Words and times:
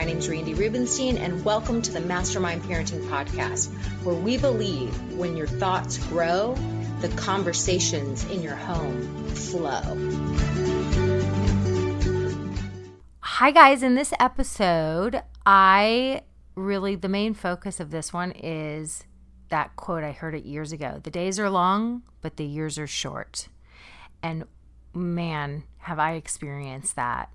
My 0.00 0.06
name 0.06 0.16
is 0.16 0.30
Randi 0.30 0.54
Rubenstein, 0.54 1.18
and 1.18 1.44
welcome 1.44 1.82
to 1.82 1.92
the 1.92 2.00
Mastermind 2.00 2.62
Parenting 2.62 3.06
Podcast, 3.10 3.68
where 4.02 4.14
we 4.14 4.38
believe 4.38 4.90
when 5.12 5.36
your 5.36 5.46
thoughts 5.46 5.98
grow, 6.06 6.54
the 7.02 7.10
conversations 7.16 8.24
in 8.30 8.40
your 8.40 8.54
home 8.54 9.26
flow. 9.26 9.82
Hi, 13.20 13.50
guys. 13.50 13.82
In 13.82 13.94
this 13.94 14.14
episode, 14.18 15.22
I 15.44 16.22
really, 16.54 16.94
the 16.94 17.10
main 17.10 17.34
focus 17.34 17.78
of 17.78 17.90
this 17.90 18.10
one 18.10 18.32
is 18.32 19.04
that 19.50 19.76
quote 19.76 20.02
I 20.02 20.12
heard 20.12 20.34
it 20.34 20.46
years 20.46 20.72
ago. 20.72 20.98
The 21.02 21.10
days 21.10 21.38
are 21.38 21.50
long, 21.50 22.04
but 22.22 22.38
the 22.38 22.46
years 22.46 22.78
are 22.78 22.86
short. 22.86 23.48
And 24.22 24.44
man, 24.94 25.64
have 25.76 25.98
I 25.98 26.12
experienced 26.12 26.96
that. 26.96 27.28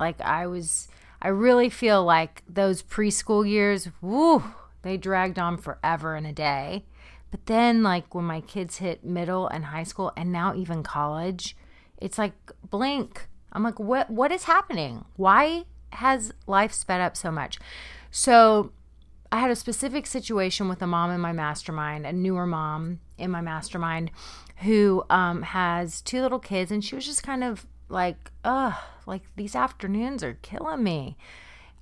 Like 0.00 0.20
I 0.20 0.48
was 0.48 0.88
I 1.20 1.28
really 1.28 1.68
feel 1.68 2.04
like 2.04 2.42
those 2.48 2.82
preschool 2.82 3.48
years, 3.48 3.88
woo, 4.00 4.44
they 4.82 4.96
dragged 4.96 5.38
on 5.38 5.56
forever 5.56 6.16
in 6.16 6.24
a 6.26 6.32
day. 6.32 6.84
But 7.30 7.46
then 7.46 7.82
like 7.82 8.14
when 8.14 8.24
my 8.24 8.40
kids 8.40 8.76
hit 8.76 9.04
middle 9.04 9.48
and 9.48 9.66
high 9.66 9.82
school 9.82 10.12
and 10.16 10.32
now 10.32 10.54
even 10.54 10.82
college, 10.82 11.56
it's 11.98 12.18
like 12.18 12.32
blink. 12.70 13.28
I'm 13.52 13.62
like 13.62 13.78
what 13.78 14.10
what 14.10 14.32
is 14.32 14.44
happening? 14.44 15.04
Why 15.16 15.64
has 15.92 16.32
life 16.46 16.72
sped 16.72 17.00
up 17.00 17.16
so 17.16 17.30
much? 17.30 17.58
So 18.10 18.72
I 19.30 19.40
had 19.40 19.50
a 19.50 19.56
specific 19.56 20.06
situation 20.06 20.68
with 20.68 20.80
a 20.80 20.86
mom 20.86 21.10
in 21.10 21.20
my 21.20 21.32
mastermind, 21.32 22.06
a 22.06 22.12
newer 22.12 22.46
mom 22.46 23.00
in 23.18 23.30
my 23.30 23.42
mastermind, 23.42 24.10
who 24.58 25.04
um, 25.10 25.42
has 25.42 26.00
two 26.00 26.22
little 26.22 26.38
kids, 26.38 26.70
and 26.70 26.82
she 26.82 26.94
was 26.94 27.04
just 27.04 27.22
kind 27.22 27.44
of 27.44 27.66
like, 27.88 28.30
ugh, 28.44 28.74
like 29.06 29.22
these 29.36 29.54
afternoons 29.54 30.22
are 30.22 30.38
killing 30.42 30.82
me. 30.82 31.16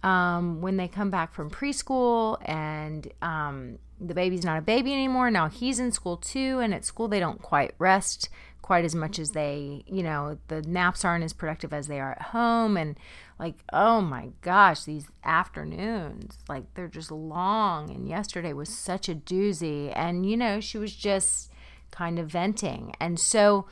Um, 0.03 0.61
when 0.61 0.77
they 0.77 0.89
come 0.89 1.11
back 1.11 1.35
from 1.35 1.51
preschool 1.51 2.39
and 2.45 3.11
um, 3.23 3.79
the 4.01 4.15
baby's 4.15 4.45
not 4.45 4.59
a 4.59 4.63
baby 4.63 4.93
anymore, 4.93 5.31
now 5.31 5.49
he's 5.49 5.81
in 5.81 5.91
school 5.91 6.17
too, 6.17 6.61
and 6.61 6.73
at 6.73 6.85
school 6.85 7.09
they 7.09 7.19
don't 7.19 7.43
quite 7.43 7.75
rest 7.79 8.29
quite 8.67 8.85
as 8.85 8.97
much 8.97 9.21
as 9.21 9.31
they, 9.31 9.85
you 9.87 10.03
know, 10.03 10.37
the 10.49 10.61
naps 10.63 11.05
aren't 11.05 11.23
as 11.23 11.33
productive 11.33 11.73
as 11.73 11.87
they 11.87 12.01
are 12.01 12.11
at 12.11 12.23
home. 12.23 12.77
And 12.77 12.99
like, 13.39 13.63
oh 13.73 14.01
my 14.01 14.31
gosh, 14.41 14.83
these 14.83 15.07
afternoons, 15.23 16.37
like 16.49 16.65
they're 16.75 16.89
just 16.89 17.13
long. 17.13 17.91
And 17.91 18.09
yesterday 18.09 18.53
was 18.53 18.69
such 18.69 19.09
a 19.09 19.15
doozy. 19.15 19.93
And, 19.95 20.29
you 20.29 20.37
know, 20.37 20.59
she 20.59 20.79
was 20.79 20.97
just 20.97 21.53
kind 21.93 22.19
of 22.19 22.27
venting. 22.27 22.93
And 22.99 23.21
so 23.21 23.67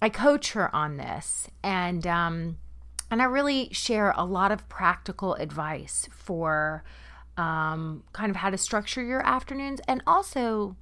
I 0.00 0.08
coach 0.08 0.52
her 0.52 0.74
on 0.74 0.96
this. 0.96 1.48
And, 1.62 2.06
um, 2.06 2.58
and 3.10 3.22
I 3.22 3.24
really 3.26 3.68
share 3.72 4.12
a 4.16 4.24
lot 4.24 4.52
of 4.52 4.68
practical 4.68 5.34
advice 5.34 6.08
for 6.12 6.84
um, 7.36 8.04
kind 8.12 8.30
of 8.30 8.36
how 8.36 8.50
to 8.50 8.58
structure 8.58 9.02
your 9.02 9.24
afternoons 9.26 9.80
and 9.88 10.02
also 10.06 10.76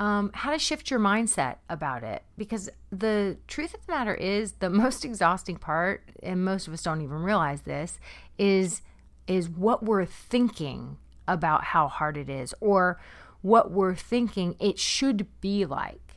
um, 0.00 0.30
how 0.34 0.50
to 0.50 0.58
shift 0.58 0.90
your 0.90 1.00
mindset 1.00 1.56
about 1.68 2.02
it. 2.02 2.22
Because 2.36 2.68
the 2.90 3.36
truth 3.46 3.74
of 3.74 3.86
the 3.86 3.92
matter 3.92 4.14
is, 4.14 4.52
the 4.52 4.70
most 4.84 5.04
exhausting 5.04 5.56
part, 5.56 6.02
and 6.22 6.44
most 6.44 6.66
of 6.66 6.74
us 6.74 6.82
don't 6.82 7.02
even 7.02 7.22
realize 7.22 7.62
this, 7.62 7.98
is 8.38 8.82
is 9.28 9.48
what 9.48 9.84
we're 9.84 10.04
thinking 10.04 10.98
about 11.28 11.62
how 11.62 11.86
hard 11.86 12.16
it 12.16 12.28
is, 12.28 12.52
or 12.60 13.00
what 13.40 13.70
we're 13.70 13.94
thinking 13.94 14.56
it 14.58 14.78
should 14.78 15.26
be 15.40 15.64
like. 15.64 16.11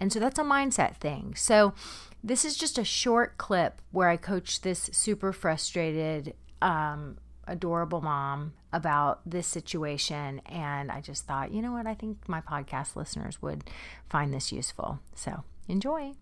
And 0.00 0.12
so 0.12 0.20
that's 0.20 0.38
a 0.38 0.44
mindset 0.44 0.96
thing. 0.96 1.34
So 1.36 1.74
this 2.22 2.44
is 2.44 2.56
just 2.56 2.78
a 2.78 2.84
short 2.84 3.38
clip 3.38 3.80
where 3.90 4.08
I 4.08 4.16
coach 4.16 4.60
this 4.60 4.90
super 4.92 5.32
frustrated 5.32 6.34
um, 6.62 7.18
adorable 7.46 8.00
mom 8.00 8.52
about 8.72 9.20
this 9.28 9.46
situation. 9.46 10.40
And 10.46 10.90
I 10.90 11.00
just 11.00 11.26
thought, 11.26 11.52
you 11.52 11.62
know 11.62 11.72
what? 11.72 11.86
I 11.86 11.94
think 11.94 12.28
my 12.28 12.40
podcast 12.40 12.96
listeners 12.96 13.40
would 13.42 13.64
find 14.08 14.32
this 14.32 14.52
useful. 14.52 15.00
So 15.14 15.44
enjoy. 15.68 16.12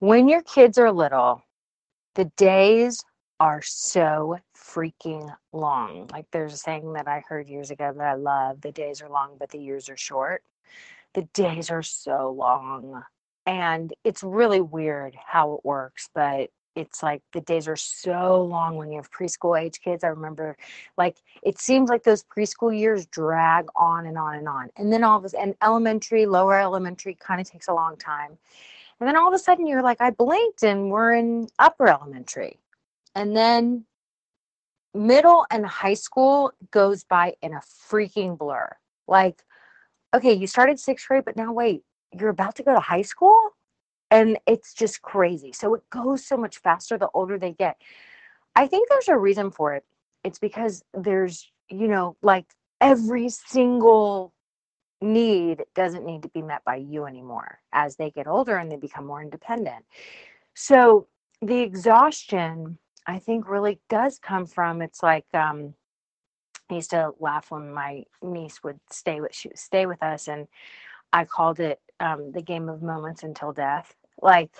When 0.00 0.28
your 0.28 0.42
kids 0.42 0.78
are 0.78 0.90
little, 0.90 1.42
the 2.14 2.24
days 2.36 3.04
are 3.38 3.62
so 3.62 4.38
freaking 4.56 5.34
long. 5.52 6.08
Like 6.12 6.26
there's 6.30 6.54
a 6.54 6.56
saying 6.56 6.92
that 6.94 7.08
I 7.08 7.22
heard 7.26 7.48
years 7.48 7.70
ago 7.70 7.92
that 7.96 8.06
I 8.06 8.14
love 8.14 8.60
the 8.60 8.72
days 8.72 9.02
are 9.02 9.08
long, 9.08 9.36
but 9.38 9.50
the 9.50 9.58
years 9.58 9.88
are 9.88 9.96
short. 9.96 10.42
The 11.14 11.22
days 11.34 11.70
are 11.70 11.82
so 11.82 12.30
long. 12.30 13.02
And 13.46 13.92
it's 14.04 14.22
really 14.22 14.60
weird 14.60 15.16
how 15.26 15.54
it 15.54 15.64
works, 15.64 16.08
but 16.14 16.50
it's 16.76 17.02
like 17.02 17.22
the 17.32 17.40
days 17.40 17.66
are 17.66 17.76
so 17.76 18.42
long 18.42 18.76
when 18.76 18.90
you 18.90 18.96
have 18.96 19.10
preschool 19.10 19.60
age 19.60 19.80
kids. 19.82 20.04
I 20.04 20.08
remember 20.08 20.56
like 20.96 21.16
it 21.42 21.58
seems 21.58 21.90
like 21.90 22.04
those 22.04 22.24
preschool 22.24 22.76
years 22.76 23.06
drag 23.06 23.66
on 23.74 24.06
and 24.06 24.16
on 24.16 24.36
and 24.36 24.48
on. 24.48 24.70
And 24.76 24.92
then 24.92 25.02
all 25.02 25.16
of 25.16 25.24
this 25.24 25.34
and 25.34 25.54
elementary, 25.62 26.26
lower 26.26 26.58
elementary 26.58 27.14
kind 27.14 27.40
of 27.40 27.50
takes 27.50 27.68
a 27.68 27.74
long 27.74 27.96
time. 27.96 28.38
And 29.00 29.08
then 29.08 29.16
all 29.16 29.28
of 29.28 29.34
a 29.34 29.38
sudden 29.38 29.66
you're 29.66 29.82
like, 29.82 30.00
I 30.00 30.10
blinked 30.10 30.62
and 30.62 30.90
we're 30.90 31.14
in 31.14 31.48
upper 31.58 31.88
elementary. 31.88 32.58
And 33.14 33.36
then 33.36 33.84
middle 34.94 35.46
and 35.50 35.66
high 35.66 35.94
school 35.94 36.52
goes 36.70 37.04
by 37.04 37.34
in 37.42 37.54
a 37.54 37.60
freaking 37.60 38.36
blur. 38.38 38.76
Like, 39.08 39.42
okay, 40.14 40.32
you 40.32 40.46
started 40.46 40.78
sixth 40.78 41.06
grade, 41.08 41.24
but 41.24 41.36
now 41.36 41.52
wait, 41.52 41.82
you're 42.18 42.28
about 42.30 42.56
to 42.56 42.62
go 42.62 42.74
to 42.74 42.80
high 42.80 43.02
school? 43.02 43.38
and 44.10 44.38
it's 44.46 44.74
just 44.74 45.02
crazy. 45.02 45.52
So 45.52 45.74
it 45.74 45.88
goes 45.90 46.26
so 46.26 46.36
much 46.36 46.58
faster 46.58 46.98
the 46.98 47.08
older 47.14 47.38
they 47.38 47.52
get. 47.52 47.76
I 48.56 48.66
think 48.66 48.88
there's 48.88 49.08
a 49.08 49.16
reason 49.16 49.50
for 49.50 49.74
it. 49.74 49.84
It's 50.24 50.38
because 50.38 50.82
there's, 50.92 51.50
you 51.70 51.88
know, 51.88 52.16
like 52.22 52.46
every 52.80 53.28
single 53.28 54.34
need 55.00 55.64
doesn't 55.74 56.04
need 56.04 56.22
to 56.24 56.28
be 56.28 56.42
met 56.42 56.64
by 56.64 56.76
you 56.76 57.06
anymore 57.06 57.60
as 57.72 57.96
they 57.96 58.10
get 58.10 58.26
older 58.26 58.56
and 58.56 58.70
they 58.70 58.76
become 58.76 59.06
more 59.06 59.22
independent. 59.22 59.84
So 60.54 61.06
the 61.40 61.60
exhaustion, 61.60 62.78
I 63.06 63.18
think, 63.18 63.48
really 63.48 63.80
does 63.88 64.18
come 64.18 64.44
from 64.46 64.82
it's 64.82 65.02
like, 65.02 65.26
um, 65.32 65.74
I 66.70 66.76
used 66.76 66.90
to 66.90 67.12
laugh 67.18 67.50
when 67.50 67.72
my 67.72 68.04
niece 68.22 68.62
would 68.62 68.80
stay 68.90 69.20
with 69.20 69.34
she 69.34 69.50
stay 69.54 69.86
with 69.86 70.02
us 70.02 70.28
and 70.28 70.48
I 71.12 71.24
called 71.24 71.60
it 71.60 71.80
um, 71.98 72.32
the 72.32 72.42
game 72.42 72.68
of 72.68 72.82
moments 72.82 73.22
until 73.22 73.52
death 73.52 73.94
like 74.22 74.50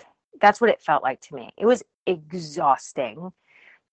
that's 0.41 0.61
what 0.61 0.71
it 0.71 0.81
felt 0.81 1.03
like 1.03 1.21
to 1.23 1.35
me. 1.35 1.51
It 1.57 1.67
was 1.67 1.83
exhausting 2.07 3.33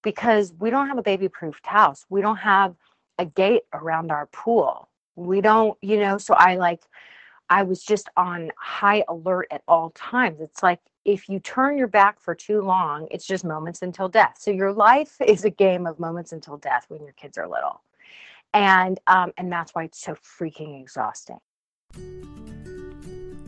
because 0.04 0.54
we 0.60 0.70
don't 0.70 0.88
have 0.88 0.98
a 0.98 1.04
baby 1.04 1.28
proofed 1.28 1.66
house. 1.66 2.06
We 2.10 2.22
don't 2.22 2.38
have 2.38 2.76
a 3.20 3.26
gate 3.26 3.64
around 3.74 4.12
our 4.12 4.28
pool. 4.28 4.90
We 5.16 5.42
don't, 5.42 5.78
you 5.82 6.00
know, 6.00 6.18
so 6.18 6.34
I 6.36 6.56
like 6.58 6.84
I 7.50 7.64
was 7.64 7.84
just 7.84 8.10
on 8.18 8.52
high 8.58 9.04
alert 9.08 9.48
at 9.52 9.64
all 9.68 9.92
times. 9.92 10.42
It's 10.42 10.62
like 10.62 10.80
if 11.06 11.30
you 11.30 11.40
turn 11.40 11.78
your 11.78 11.88
back 11.88 12.20
for 12.20 12.36
too 12.36 12.62
long, 12.62 13.08
it's 13.10 13.26
just 13.26 13.46
moments 13.46 13.82
until 13.82 14.10
death. 14.10 14.36
So 14.40 14.52
your 14.52 14.74
life 14.74 15.16
is 15.26 15.46
a 15.46 15.50
game 15.50 15.88
of 15.88 16.00
moments 16.00 16.32
until 16.34 16.58
death 16.58 16.86
when 16.90 17.04
your 17.04 17.14
kids 17.14 17.38
are 17.38 17.48
little. 17.48 17.82
And 18.54 19.00
um 19.08 19.34
and 19.38 19.52
that's 19.52 19.72
why 19.74 19.86
it's 19.86 20.02
so 20.02 20.16
freaking 20.16 20.82
exhausting. 20.82 21.40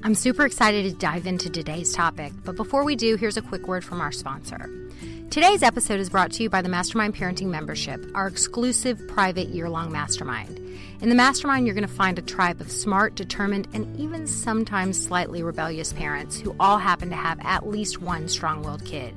I'm 0.02 0.16
super 0.16 0.46
excited 0.46 0.90
to 0.90 0.98
dive 0.98 1.28
into 1.28 1.50
today's 1.50 1.94
topic, 1.94 2.32
but 2.46 2.56
before 2.56 2.86
we 2.86 2.96
do, 2.96 3.18
here's 3.18 3.36
a 3.36 3.42
quick 3.42 3.68
word 3.68 3.84
from 3.84 4.00
our 4.00 4.14
sponsor. 4.14 4.89
Today's 5.30 5.62
episode 5.62 6.00
is 6.00 6.10
brought 6.10 6.32
to 6.32 6.44
you 6.44 6.50
by 6.50 6.64
the 6.64 6.70
Mastermind 6.70 7.16
Parenting 7.16 7.50
Membership, 7.50 8.04
our 8.16 8.26
exclusive 8.26 9.08
private 9.08 9.50
year 9.50 9.70
long 9.70 9.92
mastermind. 9.92 10.58
In 11.02 11.10
the 11.10 11.16
mastermind, 11.16 11.68
you're 11.68 11.76
going 11.76 11.88
to 11.88 11.94
find 11.94 12.18
a 12.18 12.24
tribe 12.24 12.60
of 12.60 12.72
smart, 12.72 13.14
determined, 13.14 13.68
and 13.74 13.96
even 14.00 14.26
sometimes 14.26 15.00
slightly 15.00 15.44
rebellious 15.44 15.94
parents 15.94 16.40
who 16.40 16.56
all 16.60 16.80
happen 16.80 17.12
to 17.12 17.16
have 17.16 17.40
at 17.44 17.68
least 17.68 18.02
one 18.02 18.28
strong 18.28 18.64
willed 18.64 18.84
kid. 18.86 19.14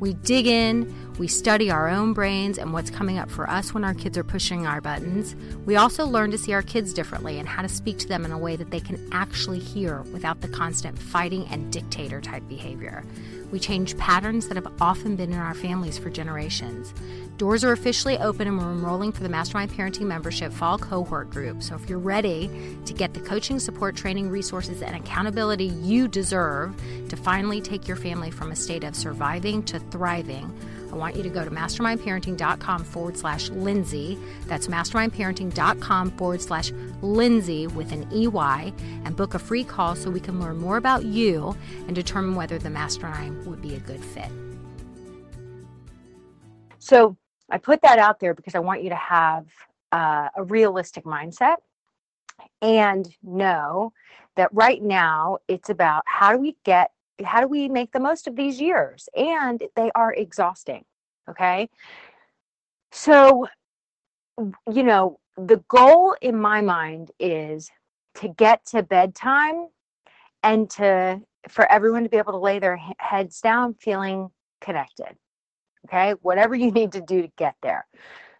We 0.00 0.14
dig 0.14 0.48
in, 0.48 0.92
we 1.16 1.28
study 1.28 1.70
our 1.70 1.88
own 1.88 2.12
brains 2.12 2.58
and 2.58 2.72
what's 2.72 2.90
coming 2.90 3.18
up 3.18 3.30
for 3.30 3.48
us 3.48 3.72
when 3.72 3.84
our 3.84 3.94
kids 3.94 4.18
are 4.18 4.24
pushing 4.24 4.66
our 4.66 4.80
buttons. 4.80 5.36
We 5.64 5.76
also 5.76 6.04
learn 6.04 6.32
to 6.32 6.38
see 6.38 6.52
our 6.54 6.62
kids 6.62 6.92
differently 6.92 7.38
and 7.38 7.48
how 7.48 7.62
to 7.62 7.68
speak 7.68 7.98
to 8.00 8.08
them 8.08 8.24
in 8.24 8.32
a 8.32 8.38
way 8.38 8.56
that 8.56 8.72
they 8.72 8.80
can 8.80 9.08
actually 9.12 9.60
hear 9.60 10.02
without 10.12 10.40
the 10.40 10.48
constant 10.48 10.98
fighting 10.98 11.46
and 11.46 11.72
dictator 11.72 12.20
type 12.20 12.42
behavior. 12.48 13.04
We 13.52 13.60
change 13.60 13.96
patterns 13.98 14.48
that 14.48 14.56
have 14.56 14.72
often 14.80 15.14
been 15.14 15.30
in 15.30 15.38
our 15.38 15.52
families 15.52 15.98
for 15.98 16.08
generations. 16.08 16.94
Doors 17.36 17.64
are 17.64 17.72
officially 17.72 18.16
open 18.16 18.48
and 18.48 18.58
we're 18.58 18.72
enrolling 18.72 19.12
for 19.12 19.22
the 19.22 19.28
Mastermind 19.28 19.70
Parenting 19.70 20.06
Membership 20.06 20.52
Fall 20.52 20.78
Cohort 20.78 21.28
Group. 21.28 21.62
So 21.62 21.74
if 21.74 21.86
you're 21.88 21.98
ready 21.98 22.50
to 22.86 22.92
get 22.94 23.12
the 23.12 23.20
coaching, 23.20 23.58
support, 23.58 23.94
training, 23.94 24.30
resources, 24.30 24.80
and 24.80 24.96
accountability 24.96 25.66
you 25.66 26.08
deserve 26.08 26.74
to 27.10 27.16
finally 27.16 27.60
take 27.60 27.86
your 27.86 27.98
family 27.98 28.30
from 28.30 28.52
a 28.52 28.56
state 28.56 28.84
of 28.84 28.96
surviving 28.96 29.62
to 29.64 29.78
thriving, 29.78 30.50
I 30.92 30.96
want 30.96 31.16
you 31.16 31.22
to 31.22 31.30
go 31.30 31.42
to 31.44 31.50
mastermindparenting.com 31.50 32.84
forward 32.84 33.16
slash 33.16 33.48
Lindsey. 33.50 34.18
That's 34.46 34.66
mastermindparenting.com 34.66 36.10
forward 36.12 36.42
slash 36.42 36.70
Lindsey 37.00 37.66
with 37.66 37.92
an 37.92 38.06
EY 38.12 38.74
and 39.04 39.16
book 39.16 39.32
a 39.32 39.38
free 39.38 39.64
call 39.64 39.96
so 39.96 40.10
we 40.10 40.20
can 40.20 40.38
learn 40.38 40.58
more 40.58 40.76
about 40.76 41.04
you 41.04 41.56
and 41.86 41.94
determine 41.94 42.34
whether 42.34 42.58
the 42.58 42.70
mastermind 42.70 43.46
would 43.46 43.62
be 43.62 43.74
a 43.74 43.80
good 43.80 44.04
fit. 44.04 44.30
So 46.78 47.16
I 47.48 47.58
put 47.58 47.80
that 47.82 47.98
out 47.98 48.20
there 48.20 48.34
because 48.34 48.54
I 48.54 48.58
want 48.58 48.82
you 48.82 48.90
to 48.90 48.96
have 48.96 49.46
uh, 49.92 50.28
a 50.36 50.44
realistic 50.44 51.04
mindset 51.04 51.56
and 52.60 53.08
know 53.22 53.92
that 54.36 54.50
right 54.52 54.82
now 54.82 55.38
it's 55.48 55.70
about 55.70 56.02
how 56.06 56.32
do 56.32 56.38
we 56.38 56.56
get 56.64 56.90
how 57.24 57.40
do 57.40 57.48
we 57.48 57.68
make 57.68 57.92
the 57.92 58.00
most 58.00 58.26
of 58.26 58.36
these 58.36 58.60
years? 58.60 59.08
And 59.16 59.62
they 59.76 59.90
are 59.94 60.12
exhausting 60.12 60.84
okay? 61.28 61.68
So 62.90 63.46
you 64.70 64.82
know 64.82 65.18
the 65.36 65.62
goal 65.68 66.16
in 66.20 66.36
my 66.36 66.60
mind 66.60 67.10
is 67.18 67.70
to 68.16 68.28
get 68.28 68.64
to 68.66 68.82
bedtime 68.82 69.68
and 70.42 70.68
to 70.70 71.20
for 71.48 71.70
everyone 71.70 72.04
to 72.04 72.08
be 72.08 72.18
able 72.18 72.32
to 72.32 72.38
lay 72.38 72.58
their 72.58 72.78
heads 72.98 73.40
down 73.40 73.74
feeling 73.74 74.30
connected 74.60 75.16
okay? 75.86 76.12
Whatever 76.22 76.54
you 76.54 76.70
need 76.78 76.92
to 76.92 77.00
do 77.00 77.22
to 77.22 77.32
get 77.36 77.56
there. 77.62 77.86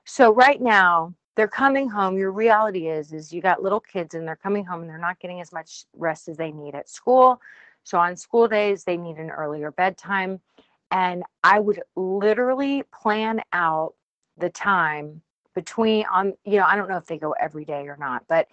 So 0.04 0.32
right 0.32 0.60
now 0.60 1.14
they're 1.34 1.48
coming 1.48 1.88
home. 1.88 2.18
Your 2.18 2.32
reality 2.32 2.88
is 2.88 3.12
is 3.12 3.32
you 3.32 3.40
got 3.40 3.62
little 3.62 3.80
kids 3.80 4.14
and 4.14 4.26
they're 4.26 4.36
coming 4.36 4.64
home 4.64 4.82
and 4.82 4.90
they're 4.90 4.98
not 4.98 5.18
getting 5.18 5.40
as 5.40 5.52
much 5.52 5.86
rest 5.96 6.28
as 6.28 6.36
they 6.36 6.52
need 6.52 6.74
at 6.74 6.88
school 6.88 7.40
so 7.84 7.98
on 7.98 8.16
school 8.16 8.48
days, 8.48 8.84
they 8.84 8.96
need 8.96 9.16
an 9.16 9.30
earlier 9.30 9.70
bedtime. 9.70 10.40
And 10.90 11.22
I 11.42 11.58
would 11.58 11.82
literally 11.96 12.84
plan 12.92 13.40
out 13.52 13.94
the 14.36 14.50
time 14.50 15.22
between 15.54 16.04
on 16.12 16.34
you 16.44 16.58
know, 16.58 16.64
I 16.64 16.76
don't 16.76 16.88
know 16.88 16.96
if 16.96 17.06
they 17.06 17.18
go 17.18 17.32
every 17.32 17.64
day 17.64 17.88
or 17.88 17.96
not, 17.98 18.24
but 18.28 18.48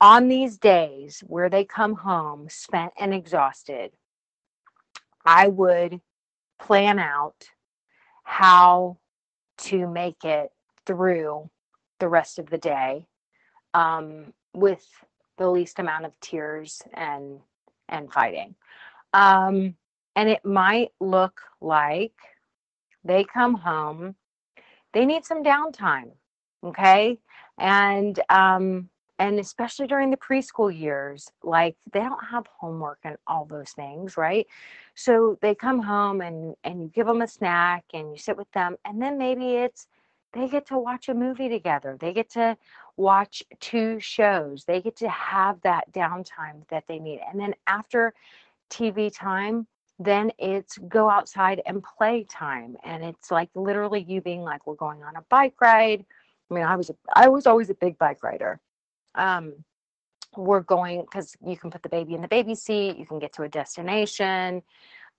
on 0.00 0.28
these 0.28 0.58
days 0.58 1.22
where 1.26 1.48
they 1.48 1.64
come 1.64 1.94
home 1.94 2.48
spent 2.48 2.92
and 2.98 3.12
exhausted, 3.12 3.92
I 5.24 5.48
would 5.48 6.00
plan 6.58 6.98
out 6.98 7.48
how 8.24 8.98
to 9.58 9.86
make 9.88 10.24
it 10.24 10.50
through 10.86 11.50
the 11.98 12.08
rest 12.08 12.38
of 12.38 12.48
the 12.50 12.58
day 12.58 13.06
um, 13.74 14.32
with 14.54 14.86
the 15.36 15.50
least 15.50 15.78
amount 15.78 16.04
of 16.04 16.18
tears 16.20 16.82
and 16.94 17.40
and 17.88 18.12
fighting. 18.12 18.54
Um, 19.12 19.74
and 20.16 20.28
it 20.28 20.44
might 20.44 20.90
look 21.00 21.40
like 21.60 22.14
they 23.04 23.24
come 23.24 23.54
home, 23.54 24.16
they 24.92 25.04
need 25.06 25.24
some 25.24 25.42
downtime. 25.42 26.12
Okay. 26.64 27.18
And, 27.58 28.18
um, 28.28 28.88
and 29.18 29.38
especially 29.40 29.86
during 29.86 30.10
the 30.10 30.16
preschool 30.16 30.76
years, 30.76 31.30
like 31.42 31.76
they 31.92 32.00
don't 32.00 32.24
have 32.30 32.46
homework 32.58 32.98
and 33.02 33.16
all 33.26 33.44
those 33.44 33.72
things, 33.72 34.16
right? 34.16 34.46
So 34.94 35.38
they 35.42 35.54
come 35.54 35.80
home 35.82 36.20
and 36.20 36.54
and 36.64 36.82
you 36.82 36.88
give 36.88 37.06
them 37.06 37.22
a 37.22 37.26
snack 37.28 37.84
and 37.92 38.12
you 38.12 38.18
sit 38.18 38.36
with 38.36 38.50
them, 38.52 38.76
and 38.84 39.02
then 39.02 39.18
maybe 39.18 39.56
it's 39.56 39.88
they 40.32 40.48
get 40.48 40.66
to 40.66 40.78
watch 40.78 41.08
a 41.08 41.14
movie 41.14 41.48
together. 41.48 41.96
They 41.98 42.12
get 42.12 42.30
to 42.30 42.56
watch 42.98 43.42
two 43.60 44.00
shows. 44.00 44.64
They 44.64 44.82
get 44.82 44.96
to 44.96 45.08
have 45.08 45.60
that 45.62 45.90
downtime 45.92 46.68
that 46.68 46.84
they 46.88 46.98
need. 46.98 47.20
And 47.30 47.40
then 47.40 47.54
after 47.66 48.12
TV 48.70 49.10
time, 49.14 49.66
then 49.98 50.30
it's 50.38 50.78
go 50.78 51.08
outside 51.08 51.62
and 51.64 51.82
play 51.82 52.24
time. 52.28 52.76
And 52.84 53.02
it's 53.02 53.30
like 53.30 53.50
literally 53.54 54.02
you 54.02 54.20
being 54.20 54.42
like, 54.42 54.66
we're 54.66 54.74
going 54.74 55.02
on 55.02 55.16
a 55.16 55.22
bike 55.30 55.54
ride. 55.60 56.04
I 56.50 56.54
mean, 56.54 56.64
I 56.64 56.76
was 56.76 56.90
a, 56.90 56.96
I 57.14 57.28
was 57.28 57.46
always 57.46 57.70
a 57.70 57.74
big 57.74 57.98
bike 57.98 58.22
rider. 58.22 58.60
Um, 59.14 59.64
we're 60.36 60.60
going 60.60 61.00
because 61.02 61.36
you 61.44 61.56
can 61.56 61.70
put 61.70 61.82
the 61.82 61.88
baby 61.88 62.14
in 62.14 62.22
the 62.22 62.28
baby 62.28 62.54
seat, 62.54 62.96
you 62.96 63.06
can 63.06 63.18
get 63.18 63.32
to 63.34 63.42
a 63.42 63.48
destination. 63.48 64.62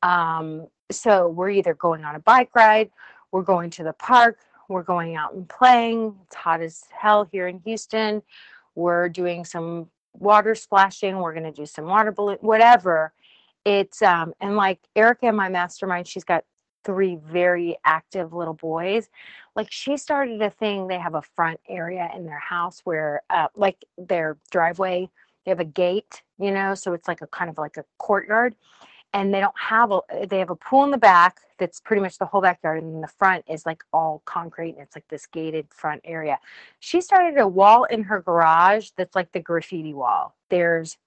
Um, 0.03 0.67
so 0.91 1.27
we're 1.27 1.49
either 1.49 1.73
going 1.73 2.05
on 2.05 2.15
a 2.15 2.19
bike 2.19 2.51
ride, 2.55 2.89
we're 3.31 3.43
going 3.43 3.69
to 3.71 3.83
the 3.83 3.93
park, 3.93 4.37
we're 4.69 4.83
going 4.83 5.15
out 5.15 5.33
and 5.33 5.49
playing. 5.49 6.15
It's 6.25 6.35
hot 6.35 6.61
as 6.61 6.85
hell 6.91 7.27
here 7.29 7.47
in 7.47 7.59
Houston. 7.65 8.21
We're 8.75 9.09
doing 9.09 9.43
some 9.43 9.89
water 10.13 10.55
splashing. 10.55 11.17
We're 11.17 11.33
going 11.33 11.43
to 11.43 11.51
do 11.51 11.65
some 11.65 11.85
water 11.85 12.11
balloon, 12.11 12.37
whatever. 12.41 13.11
It's, 13.65 14.01
um, 14.01 14.33
and 14.39 14.55
like 14.55 14.79
Erica 14.95 15.27
in 15.27 15.35
my 15.35 15.49
mastermind, 15.49 16.07
she's 16.07 16.23
got 16.23 16.45
three 16.85 17.17
very 17.17 17.77
active 17.83 18.31
little 18.31 18.53
boys. 18.53 19.09
Like 19.55 19.67
she 19.69 19.97
started 19.97 20.41
a 20.41 20.49
thing, 20.49 20.87
they 20.87 20.97
have 20.97 21.15
a 21.15 21.21
front 21.21 21.59
area 21.67 22.09
in 22.15 22.25
their 22.25 22.39
house 22.39 22.79
where, 22.85 23.21
uh, 23.29 23.47
like 23.55 23.83
their 23.97 24.37
driveway, 24.49 25.09
they 25.43 25.51
have 25.51 25.59
a 25.59 25.65
gate, 25.65 26.21
you 26.37 26.51
know, 26.51 26.75
so 26.75 26.93
it's 26.93 27.07
like 27.07 27.21
a 27.21 27.27
kind 27.27 27.49
of 27.49 27.57
like 27.57 27.75
a 27.77 27.83
courtyard 27.97 28.55
and 29.13 29.33
they 29.33 29.39
don't 29.39 29.57
have 29.57 29.91
a 29.91 30.01
they 30.27 30.39
have 30.39 30.49
a 30.49 30.55
pool 30.55 30.83
in 30.83 30.91
the 30.91 30.97
back 30.97 31.39
that's 31.57 31.79
pretty 31.79 32.01
much 32.01 32.17
the 32.17 32.25
whole 32.25 32.41
backyard 32.41 32.81
and 32.81 32.93
then 32.93 33.01
the 33.01 33.07
front 33.07 33.43
is 33.49 33.65
like 33.65 33.83
all 33.91 34.21
concrete 34.25 34.71
and 34.71 34.81
it's 34.81 34.95
like 34.95 35.07
this 35.09 35.25
gated 35.25 35.67
front 35.73 36.01
area. 36.03 36.39
She 36.79 37.01
started 37.01 37.39
a 37.39 37.47
wall 37.47 37.85
in 37.85 38.03
her 38.03 38.21
garage 38.21 38.89
that's 38.95 39.15
like 39.15 39.31
the 39.31 39.39
graffiti 39.39 39.93
wall. 39.93 40.35
There's 40.49 40.97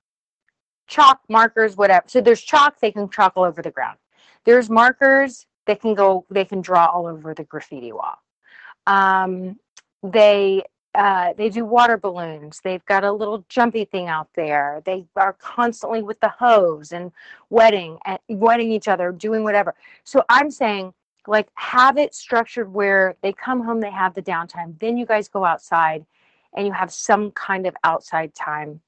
chalk 0.88 1.20
markers 1.28 1.76
whatever 1.76 2.04
so 2.08 2.20
there's 2.20 2.42
chalk 2.42 2.78
they 2.80 2.90
can 2.90 3.08
chalk 3.08 3.34
all 3.36 3.44
over 3.44 3.62
the 3.62 3.70
ground. 3.70 3.98
There's 4.44 4.68
markers 4.68 5.46
they 5.66 5.76
can 5.76 5.94
go 5.94 6.26
they 6.30 6.44
can 6.44 6.60
draw 6.60 6.86
all 6.86 7.06
over 7.06 7.34
the 7.34 7.44
graffiti 7.44 7.92
wall. 7.92 8.18
Um, 8.86 9.58
they 10.02 10.64
uh, 10.94 11.32
they 11.34 11.48
do 11.48 11.64
water 11.64 11.96
balloons. 11.96 12.60
They've 12.62 12.84
got 12.84 13.04
a 13.04 13.12
little 13.12 13.44
jumpy 13.48 13.84
thing 13.84 14.08
out 14.08 14.28
there. 14.34 14.82
They 14.84 15.06
are 15.16 15.32
constantly 15.34 16.02
with 16.02 16.20
the 16.20 16.28
hose 16.28 16.92
and 16.92 17.12
wetting 17.48 17.98
and 18.04 18.18
wetting 18.28 18.70
each 18.70 18.88
other, 18.88 19.10
doing 19.10 19.42
whatever. 19.42 19.74
So 20.04 20.22
I'm 20.28 20.50
saying, 20.50 20.92
like, 21.26 21.48
have 21.54 21.96
it 21.96 22.14
structured 22.14 22.72
where 22.72 23.16
they 23.22 23.32
come 23.32 23.62
home, 23.62 23.80
they 23.80 23.90
have 23.90 24.14
the 24.14 24.22
downtime. 24.22 24.78
Then 24.80 24.98
you 24.98 25.06
guys 25.06 25.28
go 25.28 25.44
outside, 25.44 26.04
and 26.54 26.66
you 26.66 26.72
have 26.72 26.92
some 26.92 27.30
kind 27.30 27.66
of 27.66 27.74
outside 27.84 28.34
time. 28.34 28.80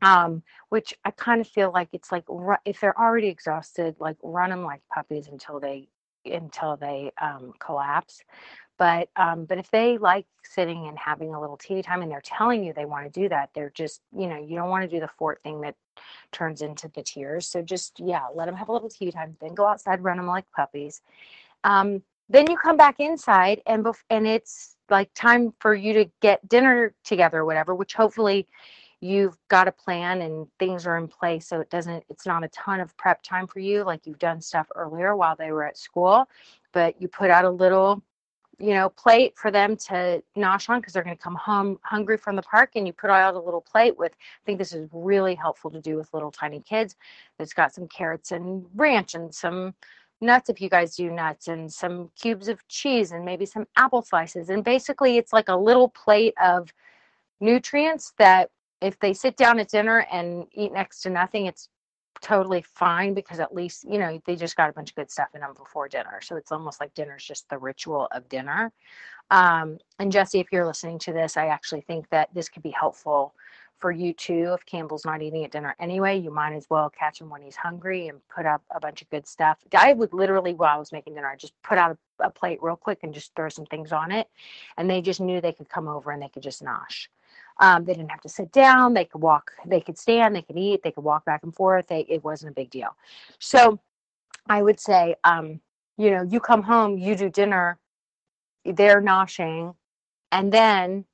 Um, 0.00 0.44
which 0.68 0.94
I 1.04 1.10
kind 1.10 1.40
of 1.40 1.48
feel 1.48 1.72
like 1.72 1.88
it's 1.92 2.12
like 2.12 2.24
if 2.64 2.80
they're 2.80 2.96
already 2.96 3.26
exhausted, 3.26 3.96
like 3.98 4.16
run 4.22 4.50
them 4.50 4.62
like 4.62 4.80
puppies 4.94 5.26
until 5.26 5.58
they 5.58 5.88
until 6.24 6.76
they 6.76 7.10
um, 7.20 7.52
collapse 7.58 8.22
but 8.78 9.08
um, 9.16 9.44
but 9.44 9.58
if 9.58 9.70
they 9.70 9.98
like 9.98 10.26
sitting 10.44 10.86
and 10.86 10.98
having 10.98 11.34
a 11.34 11.40
little 11.40 11.56
tea 11.56 11.82
time 11.82 12.00
and 12.00 12.10
they're 12.10 12.22
telling 12.22 12.64
you 12.64 12.72
they 12.72 12.84
want 12.84 13.12
to 13.12 13.20
do 13.20 13.28
that 13.28 13.50
they're 13.54 13.72
just 13.74 14.00
you 14.16 14.26
know 14.26 14.38
you 14.38 14.56
don't 14.56 14.70
want 14.70 14.82
to 14.82 14.88
do 14.88 15.00
the 15.00 15.10
fort 15.18 15.40
thing 15.42 15.60
that 15.60 15.74
turns 16.32 16.62
into 16.62 16.88
the 16.94 17.02
tears 17.02 17.46
so 17.46 17.60
just 17.60 18.00
yeah 18.00 18.26
let 18.34 18.46
them 18.46 18.54
have 18.54 18.68
a 18.68 18.72
little 18.72 18.88
tea 18.88 19.10
time 19.10 19.36
then 19.40 19.54
go 19.54 19.66
outside 19.66 20.02
run 20.02 20.16
them 20.16 20.26
like 20.26 20.50
puppies. 20.52 21.02
Um, 21.64 22.02
then 22.28 22.50
you 22.50 22.56
come 22.56 22.76
back 22.76 23.00
inside 23.00 23.62
and 23.66 23.84
bef- 23.84 24.04
and 24.10 24.26
it's 24.26 24.76
like 24.90 25.12
time 25.14 25.52
for 25.60 25.74
you 25.74 25.92
to 25.94 26.10
get 26.20 26.46
dinner 26.48 26.94
together 27.04 27.38
or 27.38 27.44
whatever 27.44 27.74
which 27.74 27.94
hopefully 27.94 28.46
you've 29.00 29.36
got 29.48 29.68
a 29.68 29.72
plan 29.72 30.22
and 30.22 30.46
things 30.58 30.86
are 30.86 30.98
in 30.98 31.08
place 31.08 31.46
so 31.46 31.60
it 31.60 31.70
doesn't 31.70 32.04
it's 32.08 32.26
not 32.26 32.44
a 32.44 32.48
ton 32.48 32.80
of 32.80 32.96
prep 32.96 33.22
time 33.22 33.46
for 33.46 33.60
you 33.60 33.82
like 33.82 34.06
you've 34.06 34.18
done 34.18 34.40
stuff 34.40 34.66
earlier 34.74 35.16
while 35.16 35.36
they 35.36 35.52
were 35.52 35.64
at 35.64 35.78
school 35.78 36.28
but 36.72 37.00
you 37.00 37.08
put 37.08 37.30
out 37.30 37.44
a 37.44 37.50
little 37.50 38.02
you 38.58 38.74
know, 38.74 38.88
plate 38.88 39.34
for 39.36 39.50
them 39.50 39.76
to 39.76 40.22
nosh 40.36 40.68
on 40.68 40.80
because 40.80 40.92
they're 40.92 41.04
going 41.04 41.16
to 41.16 41.22
come 41.22 41.36
home 41.36 41.78
hungry 41.82 42.16
from 42.16 42.36
the 42.36 42.42
park. 42.42 42.72
And 42.74 42.86
you 42.86 42.92
put 42.92 43.10
out 43.10 43.34
a 43.34 43.40
little 43.40 43.60
plate 43.60 43.96
with, 43.96 44.12
I 44.12 44.44
think 44.44 44.58
this 44.58 44.72
is 44.72 44.88
really 44.92 45.34
helpful 45.34 45.70
to 45.70 45.80
do 45.80 45.96
with 45.96 46.12
little 46.12 46.32
tiny 46.32 46.60
kids. 46.60 46.96
It's 47.38 47.54
got 47.54 47.72
some 47.72 47.86
carrots 47.86 48.32
and 48.32 48.66
ranch 48.74 49.14
and 49.14 49.32
some 49.32 49.74
nuts 50.20 50.50
if 50.50 50.60
you 50.60 50.68
guys 50.68 50.96
do 50.96 51.10
nuts 51.10 51.48
and 51.48 51.72
some 51.72 52.10
cubes 52.20 52.48
of 52.48 52.66
cheese 52.68 53.12
and 53.12 53.24
maybe 53.24 53.46
some 53.46 53.66
apple 53.76 54.02
slices 54.02 54.50
and 54.50 54.64
basically 54.64 55.16
it's 55.16 55.32
like 55.32 55.48
a 55.48 55.56
little 55.56 55.88
plate 55.88 56.34
of 56.42 56.72
nutrients 57.40 58.14
that 58.18 58.50
if 58.80 58.98
they 58.98 59.12
sit 59.12 59.36
down 59.36 59.60
at 59.60 59.68
dinner 59.68 60.06
and 60.10 60.46
eat 60.52 60.72
next 60.72 61.02
to 61.02 61.10
nothing 61.10 61.46
it's 61.46 61.68
totally 62.20 62.62
fine 62.62 63.14
because 63.14 63.40
at 63.40 63.54
least 63.54 63.84
you 63.88 63.98
know 63.98 64.20
they 64.26 64.36
just 64.36 64.56
got 64.56 64.70
a 64.70 64.72
bunch 64.72 64.90
of 64.90 64.96
good 64.96 65.10
stuff 65.10 65.28
in 65.34 65.40
them 65.40 65.54
before 65.56 65.88
dinner. 65.88 66.20
So 66.22 66.36
it's 66.36 66.52
almost 66.52 66.80
like 66.80 66.94
dinner's 66.94 67.24
just 67.24 67.48
the 67.48 67.58
ritual 67.58 68.08
of 68.12 68.28
dinner. 68.28 68.72
Um, 69.30 69.78
and 69.98 70.10
jesse 70.10 70.40
if 70.40 70.52
you're 70.52 70.66
listening 70.66 70.98
to 71.00 71.12
this 71.12 71.36
i 71.36 71.48
actually 71.48 71.82
think 71.82 72.08
that 72.10 72.32
this 72.32 72.48
could 72.48 72.62
be 72.62 72.70
helpful 72.70 73.34
for 73.78 73.92
you 73.92 74.12
too. 74.12 74.54
If 74.54 74.66
campbell's 74.66 75.04
not 75.04 75.22
eating 75.22 75.44
at 75.44 75.52
dinner 75.52 75.76
anyway 75.78 76.18
you 76.18 76.30
might 76.30 76.54
as 76.54 76.66
well 76.70 76.90
catch 76.90 77.20
him 77.20 77.28
when 77.28 77.42
he's 77.42 77.56
hungry 77.56 78.08
and 78.08 78.20
put 78.28 78.46
up 78.46 78.62
a 78.70 78.80
bunch 78.80 79.02
of 79.02 79.10
good 79.10 79.26
stuff. 79.26 79.58
I 79.76 79.92
would 79.92 80.12
literally 80.14 80.54
while 80.54 80.74
i 80.74 80.78
was 80.78 80.92
making 80.92 81.14
dinner 81.14 81.28
i 81.28 81.36
just 81.36 81.52
put 81.62 81.78
out 81.78 81.96
a, 82.20 82.26
a 82.26 82.30
plate 82.30 82.58
real 82.62 82.76
quick 82.76 83.00
and 83.02 83.12
just 83.12 83.34
throw 83.36 83.50
some 83.50 83.66
things 83.66 83.92
on 83.92 84.10
it. 84.12 84.28
And 84.78 84.88
they 84.88 85.02
just 85.02 85.20
knew 85.20 85.40
they 85.40 85.52
could 85.52 85.68
come 85.68 85.88
over 85.88 86.10
and 86.10 86.22
they 86.22 86.28
could 86.28 86.42
just 86.42 86.62
nosh 86.64 87.08
um, 87.60 87.84
they 87.84 87.94
didn't 87.94 88.10
have 88.10 88.20
to 88.22 88.28
sit 88.28 88.52
down. 88.52 88.94
They 88.94 89.04
could 89.04 89.20
walk. 89.20 89.52
They 89.66 89.80
could 89.80 89.98
stand. 89.98 90.34
They 90.34 90.42
could 90.42 90.56
eat. 90.56 90.82
They 90.82 90.92
could 90.92 91.04
walk 91.04 91.24
back 91.24 91.42
and 91.42 91.54
forth. 91.54 91.88
They, 91.88 92.06
it 92.08 92.22
wasn't 92.22 92.52
a 92.52 92.54
big 92.54 92.70
deal. 92.70 92.96
So 93.38 93.80
I 94.48 94.62
would 94.62 94.80
say, 94.80 95.16
um, 95.24 95.60
you 95.96 96.10
know, 96.10 96.22
you 96.22 96.40
come 96.40 96.62
home, 96.62 96.96
you 96.96 97.16
do 97.16 97.28
dinner, 97.28 97.78
they're 98.64 99.02
noshing, 99.02 99.74
and 100.30 100.52
then 100.52 101.04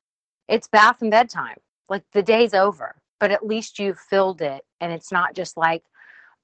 it's 0.48 0.68
bath 0.68 1.00
and 1.00 1.10
bedtime. 1.10 1.56
Like 1.88 2.04
the 2.12 2.22
day's 2.22 2.54
over, 2.54 2.96
but 3.18 3.30
at 3.30 3.46
least 3.46 3.78
you've 3.78 3.98
filled 3.98 4.42
it, 4.42 4.64
and 4.80 4.92
it's 4.92 5.10
not 5.10 5.34
just 5.34 5.56
like 5.56 5.82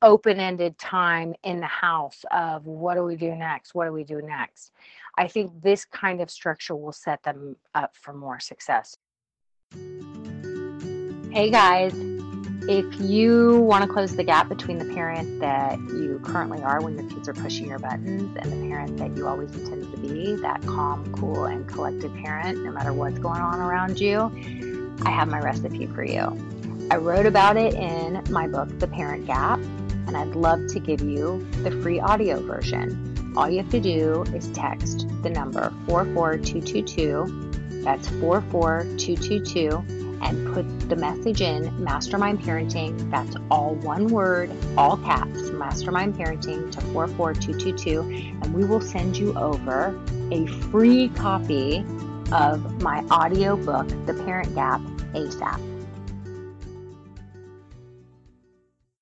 open-ended 0.02 0.78
time 0.78 1.34
in 1.44 1.60
the 1.60 1.66
house 1.66 2.24
of 2.30 2.64
what 2.66 2.94
do 2.94 3.04
we 3.04 3.16
do 3.16 3.34
next? 3.34 3.74
What 3.74 3.84
do 3.84 3.92
we 3.92 4.04
do 4.04 4.22
next? 4.22 4.72
I 5.18 5.28
think 5.28 5.60
this 5.60 5.84
kind 5.84 6.22
of 6.22 6.30
structure 6.30 6.74
will 6.74 6.92
set 6.92 7.22
them 7.22 7.56
up 7.74 7.94
for 7.96 8.14
more 8.14 8.40
success. 8.40 8.96
Hey 11.32 11.48
guys, 11.48 11.92
if 12.62 13.00
you 13.00 13.60
want 13.60 13.84
to 13.84 13.88
close 13.88 14.16
the 14.16 14.24
gap 14.24 14.48
between 14.48 14.78
the 14.78 14.84
parent 14.84 15.38
that 15.38 15.78
you 15.78 16.20
currently 16.24 16.60
are 16.60 16.80
when 16.80 16.98
your 16.98 17.08
kids 17.08 17.28
are 17.28 17.34
pushing 17.34 17.68
your 17.68 17.78
buttons 17.78 18.36
and 18.36 18.52
the 18.52 18.68
parent 18.68 18.96
that 18.96 19.16
you 19.16 19.28
always 19.28 19.52
intended 19.52 19.92
to 19.92 19.96
be, 19.98 20.34
that 20.42 20.60
calm, 20.62 21.08
cool, 21.12 21.44
and 21.44 21.68
collected 21.68 22.12
parent, 22.16 22.64
no 22.64 22.72
matter 22.72 22.92
what's 22.92 23.20
going 23.20 23.40
on 23.40 23.60
around 23.60 24.00
you, 24.00 24.96
I 25.04 25.10
have 25.12 25.28
my 25.28 25.38
recipe 25.38 25.86
for 25.86 26.04
you. 26.04 26.36
I 26.90 26.96
wrote 26.96 27.26
about 27.26 27.56
it 27.56 27.74
in 27.74 28.24
my 28.28 28.48
book, 28.48 28.76
The 28.80 28.88
Parent 28.88 29.28
Gap, 29.28 29.60
and 30.08 30.16
I'd 30.16 30.34
love 30.34 30.66
to 30.66 30.80
give 30.80 31.00
you 31.00 31.46
the 31.62 31.70
free 31.80 32.00
audio 32.00 32.42
version. 32.42 33.32
All 33.36 33.48
you 33.48 33.58
have 33.58 33.70
to 33.70 33.80
do 33.80 34.24
is 34.34 34.48
text 34.48 35.06
the 35.22 35.30
number 35.30 35.72
44222 35.86 37.49
that's 37.82 38.08
44222 38.08 39.84
and 40.22 40.54
put 40.54 40.88
the 40.88 40.96
message 40.96 41.40
in 41.40 41.82
Mastermind 41.82 42.40
Parenting. 42.40 43.10
That's 43.10 43.36
all 43.50 43.74
one 43.76 44.08
word, 44.08 44.50
all 44.76 44.96
caps, 44.98 45.50
Mastermind 45.50 46.14
Parenting 46.14 46.70
to 46.72 46.80
44222. 46.80 48.00
And 48.42 48.54
we 48.54 48.64
will 48.64 48.80
send 48.80 49.16
you 49.16 49.34
over 49.36 49.98
a 50.30 50.46
free 50.46 51.08
copy 51.10 51.78
of 52.32 52.82
my 52.82 53.04
audio 53.10 53.56
book, 53.56 53.88
The 54.06 54.14
Parent 54.24 54.54
Gap, 54.54 54.80
ASAP. 55.14 55.69